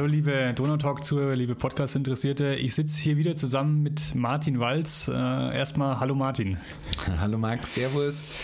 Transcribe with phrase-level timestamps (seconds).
[0.00, 2.54] Hallo liebe Donautalk-Zuhörer, liebe Podcast-Interessierte.
[2.54, 5.08] Ich sitze hier wieder zusammen mit Martin Walz.
[5.08, 6.56] Äh, erstmal hallo Martin.
[7.20, 8.34] Hallo Max, Servus.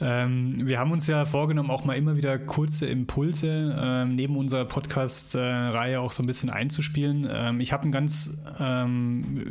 [0.00, 4.64] Ähm, wir haben uns ja vorgenommen, auch mal immer wieder kurze Impulse ähm, neben unserer
[4.64, 7.28] Podcast-Reihe auch so ein bisschen einzuspielen.
[7.30, 8.38] Ähm, ich habe ein ganz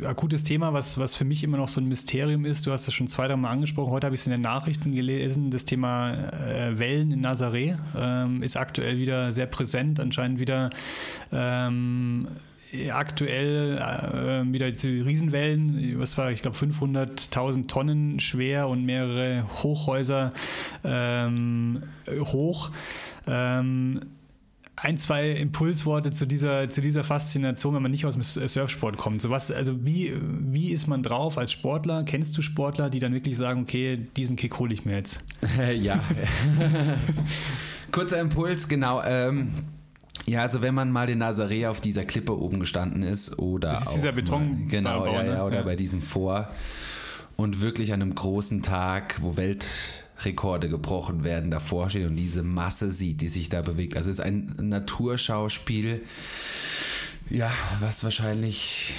[0.04, 2.66] akutes Thema, was, was für mich immer noch so ein Mysterium ist.
[2.66, 3.92] Du hast es schon zwei, drei Mal angesprochen.
[3.92, 5.52] Heute habe ich es in den Nachrichten gelesen.
[5.52, 7.76] Das Thema äh, Wellen in Nazaré
[8.40, 10.70] ist aktuell wieder sehr präsent, anscheinend wieder
[11.52, 12.28] ähm,
[12.90, 20.32] aktuell äh, wieder die Riesenwellen, was war, ich glaube, 500.000 Tonnen schwer und mehrere Hochhäuser
[20.84, 22.70] ähm, hoch.
[23.26, 24.00] Ähm,
[24.74, 29.22] ein, zwei Impulsworte zu dieser, zu dieser Faszination, wenn man nicht aus dem Surfsport kommt.
[29.22, 32.04] So was, also wie, wie ist man drauf als Sportler?
[32.04, 35.20] Kennst du Sportler, die dann wirklich sagen, okay, diesen Kick hole ich mir jetzt?
[35.78, 36.00] ja.
[37.92, 39.02] Kurzer Impuls, genau.
[39.04, 39.52] Ähm
[40.26, 43.86] ja, also wenn man mal den Nazaré auf dieser Klippe oben gestanden ist oder das
[43.86, 45.62] ist dieser Beton mal, genau ja, ja, oder ja.
[45.62, 46.48] bei diesem Vor
[47.36, 52.92] und wirklich an einem großen Tag, wo Weltrekorde gebrochen werden, davor steht und diese Masse
[52.92, 53.96] sieht, die sich da bewegt.
[53.96, 56.02] Also es ist ein Naturschauspiel,
[57.30, 58.94] ja, was wahrscheinlich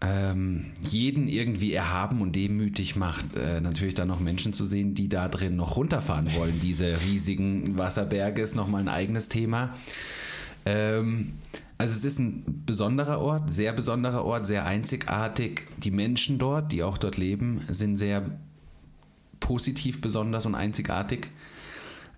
[0.00, 5.08] ähm, jeden irgendwie erhaben und demütig macht, äh, natürlich dann noch Menschen zu sehen, die
[5.08, 6.60] da drin noch runterfahren wollen.
[6.60, 9.74] Diese riesigen Wasserberge ist nochmal ein eigenes Thema.
[10.66, 11.34] Ähm,
[11.78, 15.66] also es ist ein besonderer Ort, sehr besonderer Ort, sehr einzigartig.
[15.76, 18.24] Die Menschen dort, die auch dort leben, sind sehr
[19.38, 21.28] positiv besonders und einzigartig.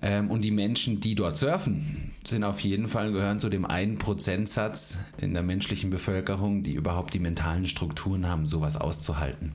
[0.02, 3.98] Ähm, und die Menschen, die dort surfen, sind auf jeden Fall, gehören zu dem einen
[3.98, 9.52] Prozentsatz in der menschlichen Bevölkerung, die überhaupt die mentalen Strukturen haben, sowas auszuhalten.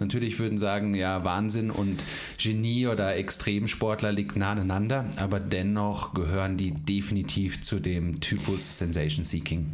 [0.00, 2.04] Natürlich würden sagen, ja, Wahnsinn und
[2.38, 9.24] Genie oder Extremsportler liegt nah aneinander, aber dennoch gehören die definitiv zu dem Typus Sensation
[9.24, 9.66] Seeking.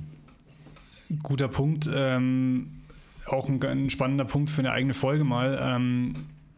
[1.23, 1.89] Guter Punkt.
[1.93, 2.69] Ähm,
[3.27, 5.59] auch ein, ein, spannender Punkt für eine eigene Folge mal.
[5.61, 6.15] Ähm,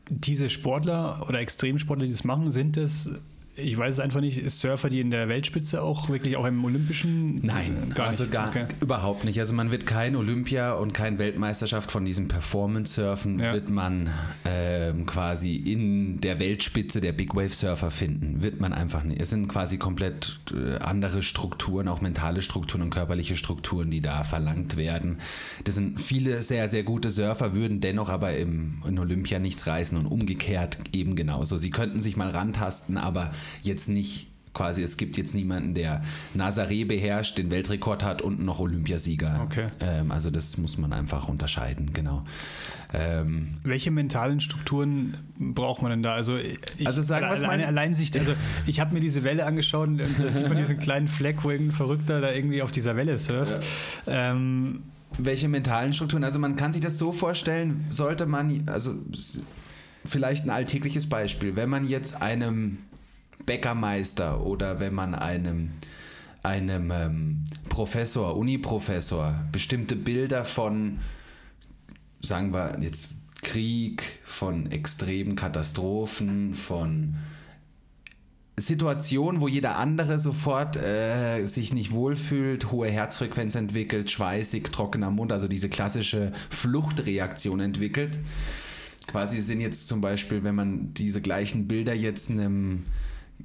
[0.08, 3.10] diese Sportler oder Extremsportler, die das machen, sind es
[3.54, 7.44] ich weiß es einfach nicht, Surfer, die in der Weltspitze auch wirklich auch im Olympischen?
[7.44, 8.32] Nein, gar also nicht.
[8.32, 8.64] gar okay.
[8.80, 9.38] überhaupt nicht.
[9.40, 13.52] Also man wird kein Olympia und kein Weltmeisterschaft von diesem Performance-Surfen ja.
[13.52, 14.08] wird man
[14.46, 18.42] ähm, quasi in der Weltspitze der Big Wave Surfer finden.
[18.42, 19.20] Wird man einfach nicht.
[19.20, 24.24] Es sind quasi komplett äh, andere Strukturen, auch mentale Strukturen und körperliche Strukturen, die da
[24.24, 25.18] verlangt werden.
[25.64, 29.98] Das sind viele sehr, sehr gute Surfer, würden dennoch aber im, in Olympia nichts reißen
[29.98, 31.58] und umgekehrt eben genauso.
[31.58, 33.32] Sie könnten sich mal rantasten, aber
[33.62, 36.02] jetzt nicht quasi, es gibt jetzt niemanden, der
[36.36, 39.40] Nazaré beherrscht, den Weltrekord hat und noch Olympiasieger.
[39.44, 39.68] Okay.
[39.80, 42.24] Ähm, also das muss man einfach unterscheiden, genau.
[42.92, 46.12] Ähm, Welche mentalen Strukturen braucht man denn da?
[46.12, 48.34] Also, ich, also sagen, alleine, allein sich, also
[48.66, 51.76] ich habe mir diese Welle angeschaut und da sieht man diesen kleinen Fleck, wo irgendein
[51.76, 53.64] Verrückter da irgendwie auf dieser Welle surft.
[54.06, 54.32] Ja.
[54.32, 54.82] Ähm,
[55.18, 56.24] welche mentalen Strukturen?
[56.24, 58.94] Also man kann sich das so vorstellen, sollte man, also
[60.04, 62.78] vielleicht ein alltägliches Beispiel, wenn man jetzt einem
[63.46, 65.70] Bäckermeister oder wenn man einem,
[66.42, 70.98] einem ähm, Professor, Uniprofessor bestimmte Bilder von,
[72.20, 73.10] sagen wir jetzt
[73.42, 77.16] Krieg, von extremen Katastrophen, von
[78.58, 85.32] Situationen, wo jeder andere sofort äh, sich nicht wohlfühlt, hohe Herzfrequenz entwickelt, schweißig, trockener Mund,
[85.32, 88.18] also diese klassische Fluchtreaktion entwickelt.
[89.06, 92.84] Quasi sind jetzt zum Beispiel, wenn man diese gleichen Bilder jetzt einem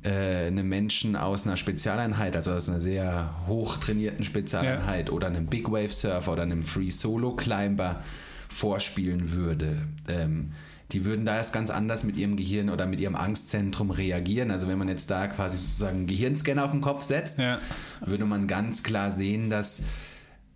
[0.03, 5.13] äh, einem Menschen aus einer Spezialeinheit, also aus einer sehr hoch trainierten Spezialeinheit ja.
[5.13, 8.03] oder einem Big Wave Surfer oder einem Free Solo Climber
[8.49, 9.87] vorspielen würde.
[10.07, 10.51] Ähm,
[10.91, 14.51] die würden da erst ganz anders mit ihrem Gehirn oder mit ihrem Angstzentrum reagieren.
[14.51, 17.59] Also wenn man jetzt da quasi sozusagen einen Gehirnscanner auf den Kopf setzt, ja.
[18.05, 19.83] würde man ganz klar sehen, dass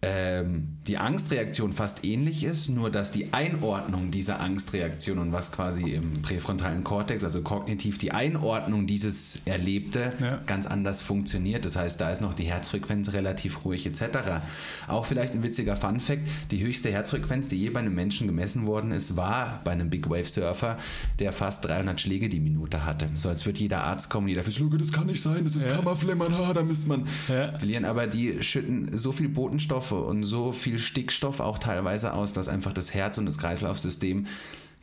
[0.04, 5.92] ähm, die Angstreaktion fast ähnlich ist, nur dass die Einordnung dieser Angstreaktion und was quasi
[5.92, 10.42] im präfrontalen Kortex, also kognitiv die Einordnung dieses Erlebte ja.
[10.48, 11.66] ganz anders funktioniert.
[11.66, 14.42] Das heißt, da ist noch die Herzfrequenz relativ ruhig etc.
[14.88, 18.66] Auch vielleicht ein witziger Fun Fact, die höchste Herzfrequenz, die je bei einem Menschen gemessen
[18.66, 20.80] worden ist, war bei einem Big Wave Surfer,
[21.20, 23.10] der fast 300 Schläge die Minute hatte.
[23.14, 25.76] So als würde jeder Arzt kommen, jeder Physiologe, das kann nicht sein, das ist ja.
[25.76, 27.56] Kammerflimmern, ha, da müsste man ja.
[27.56, 27.86] verlieren.
[27.86, 32.48] Aber die schütten so viel Botenstoffe Stoffe und so viel Stickstoff auch teilweise aus, dass
[32.48, 34.28] einfach das Herz und das Kreislaufsystem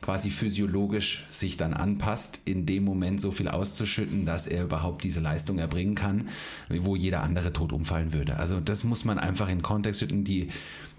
[0.01, 5.19] quasi physiologisch sich dann anpasst, in dem Moment so viel auszuschütten, dass er überhaupt diese
[5.19, 6.29] Leistung erbringen kann,
[6.69, 8.37] wo jeder andere tot umfallen würde.
[8.37, 10.23] Also das muss man einfach in Kontext schütten.
[10.23, 10.47] Die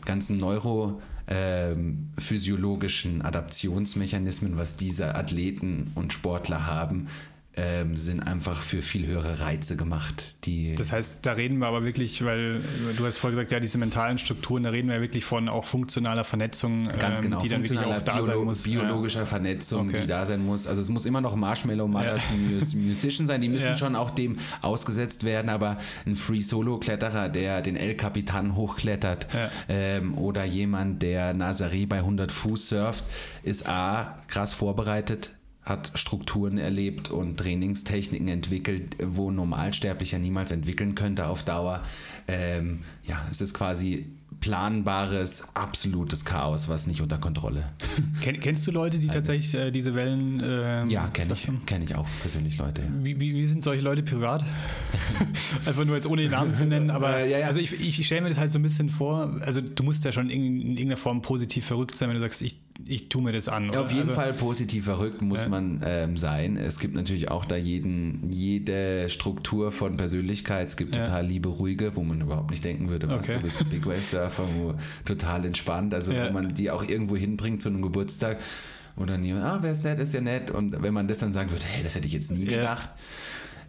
[0.04, 7.06] ganzen neurophysiologischen ähm, Adaptionsmechanismen, was diese Athleten und Sportler haben,
[7.56, 10.34] ähm, sind einfach für viel höhere Reize gemacht.
[10.44, 12.60] Die das heißt, da reden wir aber wirklich, weil
[12.96, 15.64] du hast vorher gesagt, ja, diese mentalen Strukturen, da reden wir ja wirklich von auch
[15.64, 18.62] funktionaler Vernetzung, ganz genau, ähm, die dann wirklich auch da Biolo sein muss.
[18.62, 20.02] biologischer Vernetzung, Okay.
[20.02, 20.68] die da sein muss.
[20.68, 23.74] Also es muss immer noch Marshmallow Mothers Mus- Musician sein, die müssen Ja.
[23.76, 29.26] schon auch dem ausgesetzt werden, aber ein Free Solo Kletterer, der den El Capitan hochklettert
[29.34, 29.50] Ja.
[29.68, 33.04] ähm, oder jemand, der Nazaré bei 100 Fuß surft,
[33.42, 35.32] ist A, krass vorbereitet,
[35.62, 41.82] hat Strukturen erlebt und Trainingstechniken entwickelt, wo Normalsterblicher niemals entwickeln könnte auf Dauer.
[42.28, 44.06] Ähm, ja, es ist quasi
[44.40, 47.64] planbares, absolutes Chaos, was nicht unter Kontrolle.
[48.22, 51.94] Ken, kennst du Leute, die tatsächlich äh, diese Wellen ähm, Ja, kenne ich, kenn ich
[51.94, 52.82] auch persönlich Leute.
[53.02, 54.42] Wie, wie, wie sind solche Leute privat?
[55.66, 57.46] Einfach nur jetzt ohne den Namen zu nennen, aber Äh, ja, ja.
[57.46, 60.12] also ich, ich stelle mir das halt so ein bisschen vor, also du musst ja
[60.12, 63.32] schon in, in irgendeiner Form positiv verrückt sein, wenn du sagst, ich, ich tue mir
[63.32, 63.70] das an.
[63.70, 63.80] Oder?
[63.82, 65.48] auf jeden also, Fall positiv verrückt muss Ja.
[65.48, 66.56] man ähm, sein.
[66.56, 70.68] Es gibt natürlich auch da jeden, jede Struktur von Persönlichkeit.
[70.68, 71.04] Es gibt Ja.
[71.04, 73.38] total liebe, ruhige, wo man überhaupt nicht denken würde, was Okay.
[73.38, 74.74] du bist ein Big Wave Surfer, wo
[75.04, 75.94] total entspannt.
[75.94, 76.28] Also Ja.
[76.28, 78.38] wo man die auch irgendwo hinbringt zu einem Geburtstag.
[78.96, 80.50] Und dann jemand, ah, wer ist nett, ist ja nett.
[80.50, 82.78] Und wenn man das dann sagen würde, hey, das hätte ich jetzt nie Ja.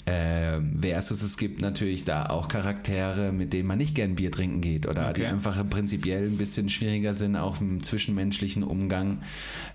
[0.07, 4.61] Ähm, versus es gibt natürlich da auch Charaktere, mit denen man nicht gern Bier trinken
[4.61, 5.29] geht oder die Okay.
[5.29, 9.21] einfach prinzipiell ein bisschen schwieriger sind, auch im zwischenmenschlichen Umgang,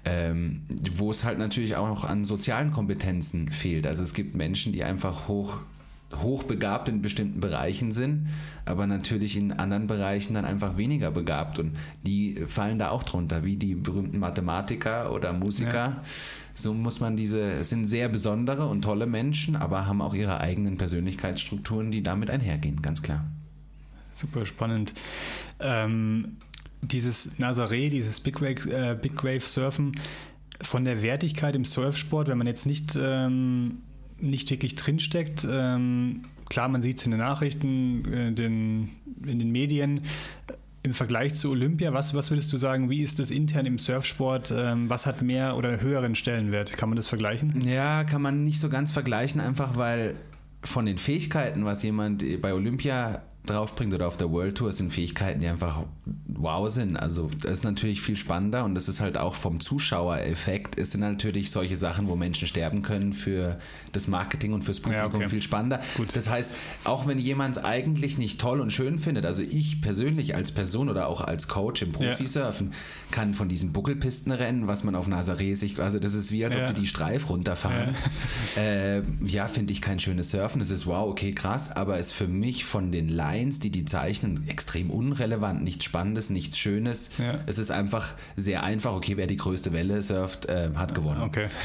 [0.05, 0.63] ähm,
[0.97, 3.87] wo es halt natürlich auch noch an sozialen Kompetenzen fehlt.
[3.87, 5.61] Also es gibt Menschen, die einfach hoch
[6.15, 8.29] hochbegabt in bestimmten Bereichen sind,
[8.65, 11.77] aber natürlich in anderen Bereichen dann einfach weniger begabt und
[12.07, 16.03] die fallen da auch drunter, wie die berühmten Mathematiker oder Musiker.
[16.57, 20.41] So muss man diese, es sind sehr besondere und tolle Menschen, aber haben auch ihre
[20.41, 23.25] eigenen Persönlichkeitsstrukturen, die damit einhergehen, ganz klar.
[24.13, 24.95] Super spannend.
[25.61, 26.39] Ähm,
[26.81, 29.93] dieses Nazaré, dieses Big Wave, äh, Big Wave Surfen,
[30.63, 33.83] von der Wertigkeit im Surfsport, wenn man jetzt nicht, ähm,
[34.19, 38.93] nicht wirklich drinsteckt, ähm, klar, man sieht es in den Nachrichten, äh, den,
[39.27, 40.01] in den Medien.
[40.87, 44.55] Im Vergleich zu Olympia, was, was würdest du sagen, wie ist das intern im Surfsport?
[44.57, 46.75] Ähm, was hat mehr oder höheren Stellenwert?
[46.75, 47.61] Kann man das vergleichen?
[47.67, 50.15] Ja, kann man nicht so ganz vergleichen, einfach weil
[50.63, 55.41] von den Fähigkeiten, was jemand bei Olympia draufbringt oder auf der World Tour, sind Fähigkeiten,
[55.41, 55.85] die einfach
[56.27, 56.97] wow sind.
[56.97, 61.01] Also das ist natürlich viel spannender und das ist halt auch vom Zuschauereffekt, es sind
[61.01, 63.59] natürlich solche Sachen, wo Menschen sterben können für
[63.93, 65.29] das Marketing und fürs Publikum Ja, okay.
[65.29, 65.81] viel spannender.
[65.97, 66.15] Gut.
[66.15, 66.51] Das heißt,
[66.85, 70.89] auch wenn jemand es eigentlich nicht toll und schön findet, also ich persönlich als Person
[70.89, 72.73] oder auch als Coach im Profisurfen,
[73.11, 76.67] kann von diesen Buckelpistenrennen, was man auf Nazaré sich, also das ist wie, als Ja.
[76.69, 77.95] ob die die Streif runterfahren.
[78.57, 80.61] Äh, ja, finde ich kein schönes Surfen.
[80.61, 84.49] Es ist wow, okay, krass, aber ist für mich von den Lines, die die zeichnen,
[84.49, 85.63] extrem unrelevant.
[85.63, 87.11] Nichts Spannendes, nichts Schönes.
[87.19, 87.41] Ja.
[87.47, 88.95] Es ist einfach sehr einfach.
[88.95, 91.23] Okay, wer die größte Welle surft, äh, hat gewonnen.
[91.23, 91.49] Okay.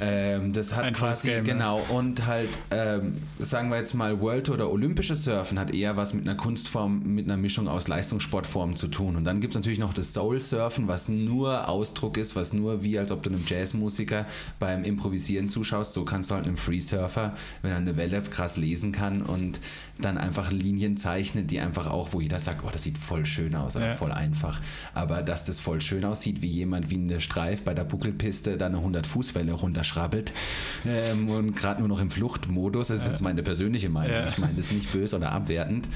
[0.00, 1.52] Ähm, das hat Einfaches quasi, Game, ja.
[1.54, 6.14] genau, und halt, ähm, sagen wir jetzt mal, World oder olympisches Surfen hat eher was
[6.14, 9.16] mit einer Kunstform, mit einer Mischung aus Leistungssportformen zu tun.
[9.16, 12.98] Und dann gibt es natürlich noch das Soul-Surfen, was nur Ausdruck ist, was nur wie,
[12.98, 14.26] als ob du einem Jazzmusiker
[14.58, 15.94] beim Improvisieren zuschaust.
[15.94, 19.60] So kannst du halt einem Free-Surfer, wenn er eine Welle krass lesen kann und
[20.00, 23.54] dann einfach Linien zeichnet, die einfach auch, wo jeder sagt, oh, das sieht voll schön
[23.54, 23.94] aus, oder Ja.
[23.94, 24.60] voll einfach.
[24.92, 28.66] Aber dass das voll schön aussieht, wie jemand wie eine Streif bei der Buckelpiste da
[28.66, 30.32] eine 100-Fuß-Welle runterschrabbelt
[30.86, 34.28] ähm, und gerade nur noch im Fluchtmodus, das ist jetzt meine persönliche Meinung, Ja.
[34.28, 35.88] ich meine das nicht böse oder abwertend.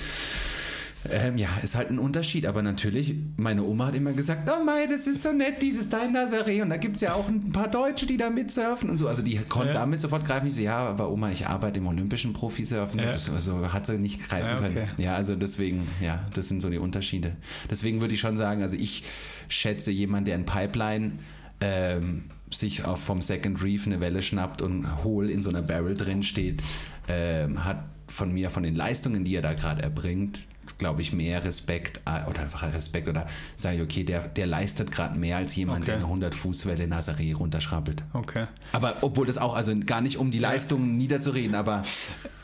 [1.11, 4.87] Ähm, ja, ist halt ein Unterschied, aber natürlich, meine Oma hat immer gesagt, oh Mai,
[4.89, 7.69] das ist so nett, dieses Dein Nazaré und da gibt es ja auch ein paar
[7.69, 9.81] Deutsche, die da mitsurfen und so, also die konnte Ja.
[9.81, 10.47] damit sofort greifen.
[10.47, 13.19] Ich so, ja, aber Oma, ich arbeite im olympischen Profisurfen, Ja.
[13.19, 14.75] so, also hat sie nicht greifen Ja, okay.
[14.75, 14.87] können.
[14.99, 17.33] Ja, also deswegen, ja, das sind so die Unterschiede.
[17.69, 19.03] Deswegen würde ich schon sagen, also ich
[19.49, 21.13] schätze jemand, der in Pipeline
[21.61, 25.97] ähm, sich auf vom Second Reef eine Welle schnappt und hohl in so einer Barrel
[25.97, 26.63] drin steht,
[27.09, 30.47] ähm, hat von mir, von den Leistungen, die er da gerade erbringt,
[30.79, 33.27] glaube ich, mehr Respekt äh, oder einfach Respekt oder
[33.57, 35.99] sage ich, okay, der, der leistet gerade mehr als jemand, Okay.
[35.99, 38.03] der eine 100-Fuß-Welle in Nazaré runterschrabbelt.
[38.13, 38.47] Okay.
[38.73, 41.83] Aber obwohl das auch, also gar nicht um die Leistungen niederzureden, aber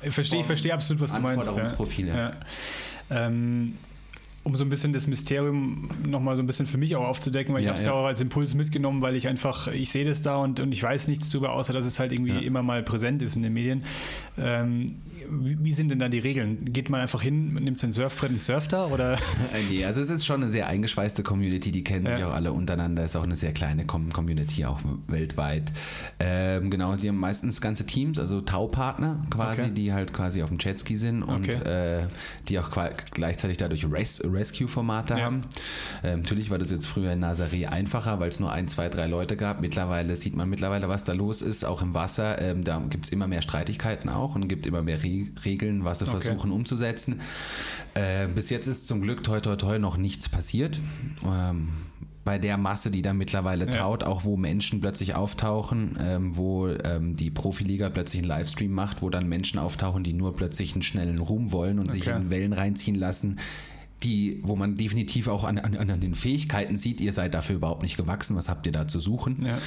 [0.03, 1.49] Ich verstehe, ich verstehe absolut, was du meinst.
[1.49, 2.09] Anforderungsprofile.
[2.09, 2.31] Ja.
[3.11, 3.27] Ja.
[3.27, 3.79] Ähm,
[4.49, 7.61] um so ein bisschen das Mysterium nochmal so ein bisschen für mich auch aufzudecken, weil
[7.61, 7.93] ich Ja, habe es ja.
[7.93, 7.99] ja.
[7.99, 11.09] auch als Impuls mitgenommen, weil ich einfach, ich sehe das da und, und ich weiß
[11.09, 12.40] nichts darüber, außer dass es halt irgendwie Ja.
[12.40, 13.85] immer mal präsent ist in den Medien.
[14.38, 14.97] Ähm,
[15.31, 16.64] wie, wie sind denn da die Regeln?
[16.73, 18.87] Geht man einfach hin, nimmt sein Surfbrett und surft da?
[18.87, 19.19] Oder?
[19.52, 22.52] Äh, nee, also es ist schon eine sehr eingeschweißte Community, die kennen sich auch alle
[22.52, 25.73] untereinander, ist auch eine sehr kleine Com Community, auch weltweit.
[26.19, 29.71] Ähm, genau, die haben meistens ganze Teams, also Taupartner quasi, Okay.
[29.75, 32.00] die halt quasi auf dem Jetski sind und Okay.
[32.02, 32.07] äh,
[32.49, 32.71] die auch
[33.12, 35.25] gleichzeitig dadurch Race, Rescue-Formate ja.
[35.25, 35.42] haben.
[36.02, 39.07] Ähm, natürlich war das jetzt früher in Nazaré einfacher, weil es nur ein, zwei, drei
[39.07, 39.61] Leute gab.
[39.61, 42.40] Mittlerweile sieht man mittlerweile, was da los ist, auch im Wasser.
[42.40, 45.99] Ähm, da gibt es immer mehr Streitigkeiten auch und gibt immer mehr Re Regeln, was
[45.99, 46.21] sie okay.
[46.21, 47.21] versuchen umzusetzen.
[47.95, 50.78] Äh, bis jetzt ist zum Glück toi toi toi noch nichts passiert.
[51.25, 51.68] Ähm,
[52.28, 53.73] bei der Masse, die da mittlerweile ja.
[53.73, 59.00] taut, auch wo Menschen plötzlich auftauchen, ähm, wo ähm, die Profiliga plötzlich einen Livestream macht,
[59.00, 62.00] wo dann Menschen auftauchen, die nur plötzlich einen schnellen Ruhm wollen und okay.
[62.00, 63.38] sich in Wellen reinziehen lassen,
[64.02, 67.83] die, wo man definitiv auch an, an, an, den Fähigkeiten sieht, ihr seid dafür überhaupt
[67.83, 69.45] nicht gewachsen, was habt ihr da zu suchen?
[69.45, 69.59] Ja.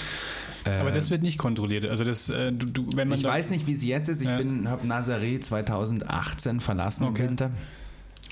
[0.80, 1.86] Aber das wird nicht kontrolliert.
[1.86, 4.22] Also das, äh, du, du, wenn man ich weiß nicht, wie es jetzt ist.
[4.22, 4.38] Ich ja.
[4.38, 7.24] habe Nazaré 2018 verlassen okay.
[7.24, 7.52] im Winter.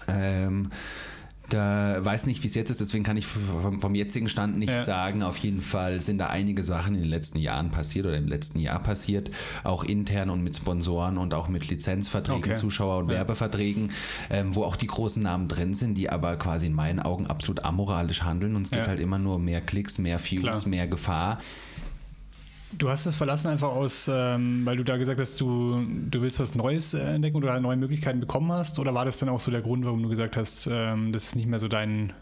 [0.08, 0.70] Ähm,
[1.50, 4.74] da weiß nicht, wie es jetzt ist, deswegen kann ich vom, vom jetzigen Stand nicht
[4.74, 4.84] ja.
[4.84, 5.24] sagen.
[5.24, 8.60] Auf jeden Fall sind da einige Sachen in den letzten Jahren passiert oder im letzten
[8.60, 9.32] Jahr passiert,
[9.64, 12.56] auch intern und mit Sponsoren und auch mit Lizenzverträgen, okay.
[12.56, 13.16] Zuschauer- und ja.
[13.16, 13.92] Werbeverträgen,
[14.30, 17.64] ähm, wo auch die großen Namen drin sind, die aber quasi in meinen Augen absolut
[17.64, 18.90] amoralisch handeln und es gibt ja.
[18.90, 20.68] halt immer nur mehr Klicks, mehr Views, Klar.
[20.68, 21.40] mehr Gefahr.
[22.78, 26.40] Du hast es verlassen einfach aus, ähm, weil du da gesagt hast, du, du willst
[26.40, 28.78] was Neues äh, entdecken oder neue Möglichkeiten bekommen hast?
[28.78, 31.36] Oder war das dann auch so der Grund, warum du gesagt hast, ähm, das ist
[31.36, 32.14] nicht mehr so dein,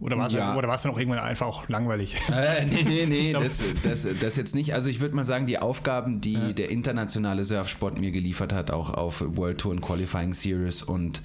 [0.00, 0.54] oder war es ja.
[0.54, 2.16] dann, dann auch irgendwann einfach auch langweilig?
[2.30, 4.72] Äh, nee, nee, nee, das, das, das jetzt nicht.
[4.72, 6.52] Also ich würde mal sagen, die Aufgaben, die ja.
[6.52, 11.20] der internationale Surfsport mir geliefert hat, auch auf World Tour und Qualifying Series und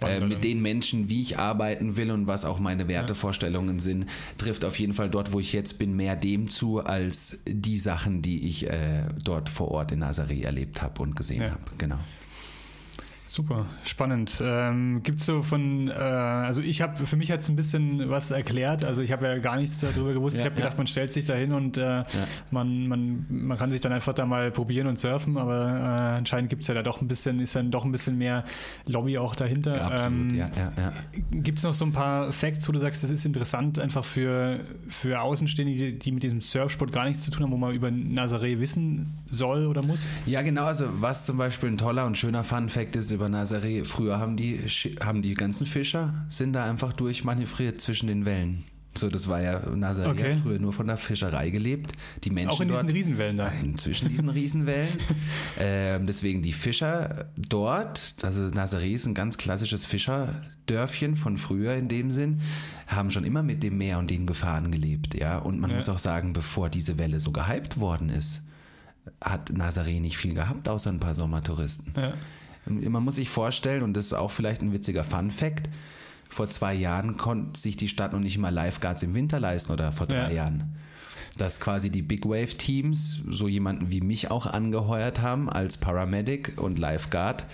[0.00, 3.82] äh, mit den Menschen, wie ich arbeiten will und was auch meine Wertevorstellungen ja.
[3.82, 4.06] sind,
[4.38, 8.22] trifft auf jeden Fall dort, wo ich jetzt bin, mehr dem zu, als die Sachen,
[8.22, 11.62] die ich äh, dort vor Ort in Nazaré erlebt habe und gesehen habe.
[11.78, 11.98] Genau.
[13.36, 14.40] Super, spannend.
[14.42, 18.08] Ähm, Gibt es so von, äh, also ich habe, für mich hat es ein bisschen
[18.08, 20.38] was erklärt, also ich habe ja gar nichts darüber gewusst.
[20.38, 22.06] Ja, ich habe gedacht, man stellt sich da hin und äh, ja.
[22.50, 26.48] man, man, man kann sich dann einfach da mal probieren und surfen, aber äh, anscheinend
[26.48, 28.42] gibt es ja da doch ein bisschen, ist dann doch ein bisschen mehr
[28.86, 29.76] Lobby auch dahinter.
[29.76, 30.92] Ja, absolut, ähm, ja, ja, ja.
[31.30, 34.60] Gibt es noch so ein paar Facts, wo du sagst, das ist interessant einfach für,
[34.88, 37.88] für Außenstehende, die, die mit diesem Surfsport gar nichts zu tun haben, wo man über
[37.88, 40.06] Nazaré wissen soll oder muss?
[40.24, 43.84] Ja, genau, also was zum Beispiel ein toller und schöner Fun-Fact ist über über Nazaré.
[43.84, 44.58] Früher haben die,
[45.00, 48.64] haben die ganzen Fischer, sind da einfach durchmanövriert zwischen den Wellen.
[48.94, 50.32] So, das war ja, Nazaré okay.
[50.32, 51.92] hat früher nur von der Fischerei gelebt.
[52.24, 53.48] Die Menschen Auch in dort, diesen Riesenwellen da.
[53.48, 54.88] Inzwischen diesen Riesenwellen.
[55.60, 61.88] ähm, deswegen die Fischer dort, also Nazaré ist ein ganz klassisches Fischerdörfchen von früher in
[61.88, 62.40] dem Sinn,
[62.86, 65.36] haben schon immer mit dem Meer und den Gefahren gelebt, ja.
[65.36, 65.76] Und man ja.
[65.76, 68.42] muss auch sagen, bevor diese Welle so gehypt worden ist,
[69.20, 71.92] hat Nazaré nicht viel gehabt, außer ein paar Sommertouristen.
[71.94, 72.14] Ja.
[72.66, 75.68] Man muss sich vorstellen, und das ist auch vielleicht ein witziger Fun-Fact,
[76.28, 79.92] vor zwei Jahren konnte sich die Stadt noch nicht mal Lifeguards im Winter leisten oder
[79.92, 80.30] vor drei ja.
[80.30, 80.76] Jahren.
[81.38, 86.54] Dass quasi die Big Wave Teams so jemanden wie mich auch angeheuert haben als Paramedic
[86.56, 87.44] und Lifeguard,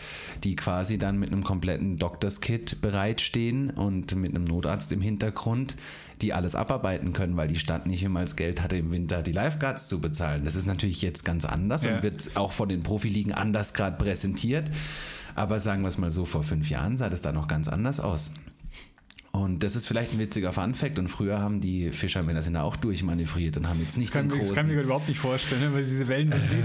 [0.45, 5.75] die quasi dann mit einem kompletten Doctors Kit bereitstehen und mit einem Notarzt im Hintergrund
[6.23, 9.33] die alles abarbeiten können, weil die Stadt nicht immer das Geld hatte, im Winter die
[9.33, 10.45] Lifeguards zu bezahlen.
[10.45, 11.97] Das ist natürlich jetzt ganz anders ja.
[11.97, 14.71] und wird auch von den Profiligen anders gerade präsentiert.
[15.35, 18.01] Aber sagen wir es mal so, vor fünf Jahren sah das da noch ganz anders
[18.01, 18.33] aus.
[19.35, 20.99] Und das ist vielleicht ein witziger Funfact.
[20.99, 24.29] Und früher haben die Fischermänner sind da auch durchmanövriert und haben jetzt nicht das kann,
[24.29, 24.49] den großen...
[24.49, 25.73] Das kann ich mir überhaupt nicht vorstellen, ne?
[25.73, 26.65] weil diese Wellen so sieht.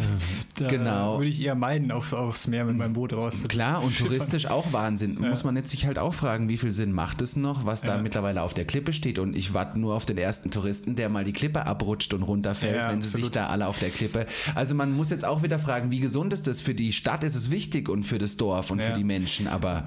[0.60, 1.18] Da genau.
[1.18, 3.46] würde ich eher meiden, auf, aufs Meer mit meinem Boot raus.
[3.48, 5.18] Klar, und touristisch auch Wahnsinn.
[5.22, 5.30] Ja.
[5.30, 7.96] Muss man jetzt sich halt auch fragen, wie viel Sinn macht es noch, was da
[7.96, 8.02] ja.
[8.02, 9.18] mittlerweile auf der Klippe steht.
[9.18, 12.76] Und ich warte nur auf den ersten Touristen, der mal die Klippe abrutscht und runterfällt,
[12.76, 14.28] ja, wenn sie sich da alle auf der Klippe...
[14.56, 16.60] Also man muss jetzt auch wieder fragen, wie gesund ist das?
[16.60, 19.86] Für die Stadt ist es wichtig und für das Dorf und für die Menschen, aber...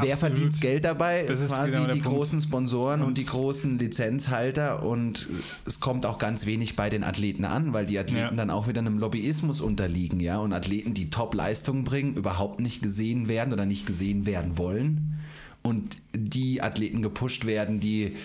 [0.00, 1.24] Wer verdient Geld dabei?
[1.26, 2.16] Das ist quasi genau die Punkt.
[2.16, 5.28] großen Sponsoren und, und, die großen Lizenzhalter und
[5.66, 8.30] es kommt auch ganz wenig bei den Athleten an, weil die Athleten ja.
[8.32, 13.28] dann auch wieder einem Lobbyismus unterliegen, ja, und Athleten, die Top-Leistungen bringen, überhaupt nicht gesehen
[13.28, 15.18] werden oder nicht gesehen werden wollen
[15.62, 18.16] und die Athleten gepusht werden, die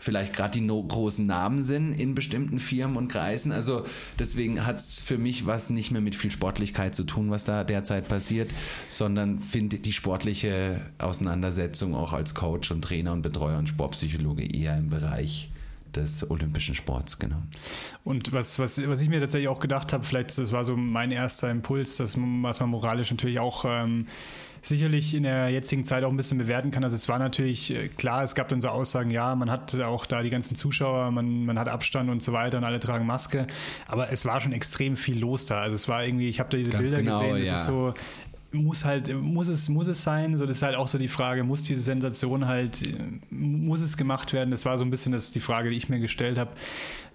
[0.00, 3.52] vielleicht gerade die no großen Namen sind in bestimmten Firmen und Kreisen.
[3.52, 3.84] Also
[4.18, 7.62] deswegen hat es für mich was nicht mehr mit viel Sportlichkeit zu tun, was da
[7.62, 8.50] derzeit passiert,
[8.88, 14.76] sondern finde die sportliche Auseinandersetzung auch als Coach und Trainer und Betreuer und Sportpsychologe eher
[14.76, 15.50] im Bereich
[15.96, 17.42] des olympischen Sports, genau.
[18.04, 21.10] Und was, was, was ich mir tatsächlich auch gedacht habe, vielleicht das war so mein
[21.10, 24.06] erster Impuls, dass, was man moralisch natürlich auch ähm,
[24.62, 26.84] sicherlich in der jetzigen Zeit auch ein bisschen bewerten kann.
[26.84, 30.06] Also es war natürlich äh, klar, es gab dann so Aussagen, ja, man hat auch
[30.06, 33.46] da die ganzen Zuschauer, man, man hat Abstand und so weiter und alle tragen Maske,
[33.86, 35.60] aber es war schon extrem viel los da.
[35.60, 37.54] Also es war irgendwie, ich habe da diese Ganz Bilder genau, gesehen, es ja.
[37.54, 37.94] ist so,
[38.52, 40.36] muss halt, muss es, muss es sein?
[40.36, 42.80] So, das ist halt auch so die Frage, muss diese Sensation halt,
[43.30, 44.50] muss es gemacht werden?
[44.50, 46.50] Das war so ein bisschen das, die Frage, die ich mir gestellt habe.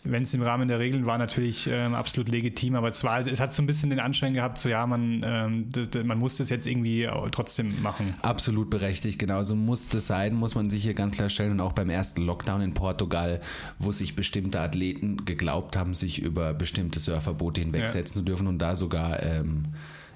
[0.04, 3.27] Wenn es im Rahmen der Regeln war, natürlich ähm, absolut legitim, aber es war halt,
[3.27, 5.72] es hat so ein bisschen den Anschein gehabt, so ja, man, ähm,
[6.06, 8.13] man muss das jetzt irgendwie trotzdem machen.
[8.22, 11.51] Absolut berechtigt, genauso muss das sein, muss man sich hier ganz klar stellen.
[11.51, 13.42] Und auch beim ersten Lockdown in Portugal,
[13.80, 18.22] wo sich bestimmte Athleten geglaubt haben, sich über bestimmte Surferboote hinwegsetzen ja.
[18.22, 19.65] zu dürfen und da sogar ähm,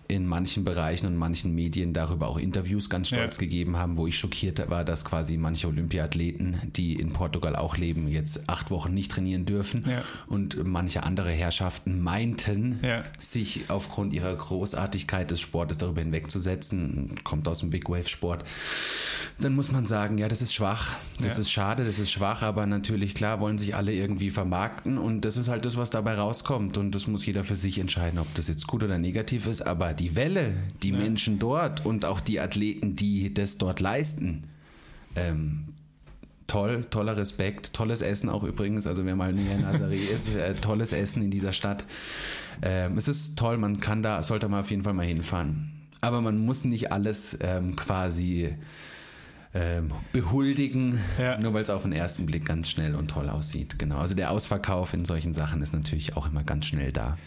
[0.10, 3.42] in manchen Bereichen und manchen Medien darüber auch Interviews ganz stolz ja.
[3.42, 8.08] gegeben haben, wo ich schockiert war, dass quasi manche Olympiathleten, die in Portugal auch leben,
[8.08, 10.02] jetzt acht Wochen nicht trainieren dürfen ja.
[10.26, 13.04] und manche andere Herrschaften meinten, ja.
[13.20, 18.44] sich aufgrund ihrer Großartigkeit des Sportes darüber hinwegzusetzen, kommt aus dem Big Wave Sport,
[19.40, 22.66] dann muss man sagen, ja, das ist schwach, das ist schade, das ist schwach, aber
[22.66, 26.80] natürlich klar wollen sich alle irgendwie vermarkten und das ist halt das, was dabei rauskommt
[26.80, 29.99] und das muss jeder für sich entscheiden, ob das jetzt gut oder negativ ist, aber
[30.00, 30.98] die Welle, die ja.
[30.98, 34.44] Menschen dort und auch die Athleten, die das dort leisten,
[35.16, 35.66] ähm,
[36.48, 38.88] toll, toller Respekt, tolles Essen auch übrigens.
[38.88, 41.86] Also wer mal näher in Nazaré ist, äh, tolles Essen in dieser Stadt.
[42.62, 45.72] Ähm, es ist toll, man kann da, sollte man auf jeden Fall mal hinfahren.
[46.02, 48.56] Aber man muss nicht alles ähm, quasi
[49.54, 51.38] ähm, behuldigen, ja.
[51.40, 53.80] nur weil es auf den ersten Blick ganz schnell und toll aussieht.
[53.80, 53.98] Genau.
[53.98, 57.18] Also der Ausverkauf in solchen Sachen ist natürlich auch immer ganz schnell da.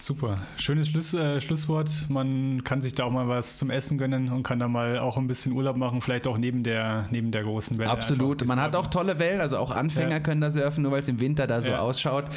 [0.00, 0.38] Super.
[0.56, 1.90] Schönes Schluss, äh, Schlusswort.
[2.08, 5.18] Man kann sich da auch mal was zum Essen gönnen und kann da mal auch
[5.18, 7.90] ein bisschen Urlaub machen, vielleicht auch neben der, neben der großen Welle.
[7.90, 8.46] Absolut.
[8.46, 10.20] Man hat auch tolle Wellen, also auch Anfänger ja.
[10.20, 11.80] können da surfen, nur weil es im Winter da so ja.
[11.80, 12.24] ausschaut.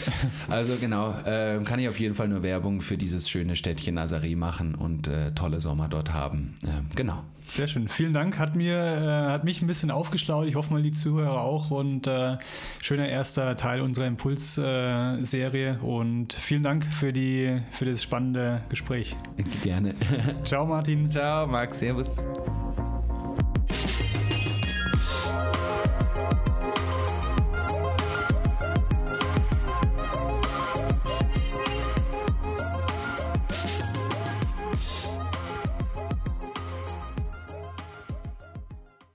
[0.50, 4.36] Also genau, äh, kann ich auf jeden Fall nur Werbung für dieses schöne Städtchen Nazaré
[4.36, 6.55] machen und äh, tolle Sommer dort haben.
[6.63, 7.24] Äh, genau.
[7.48, 7.88] Sehr schön.
[7.88, 8.39] Vielen Dank.
[8.39, 10.48] Hat mir, äh, hat mich ein bisschen aufgeschlaut.
[10.48, 11.72] Ich hoffe mal die Zuhörer auch.
[11.72, 12.38] Und äh,
[12.82, 15.77] schöner erster Teil unserer Impulsserie.
[15.79, 19.16] Äh, und vielen Dank für die, für das spannende Gespräch.
[19.62, 19.96] Gerne.
[20.44, 21.10] Ciao, Martin.
[21.10, 21.80] Ciao, Max.
[21.80, 22.26] Servus.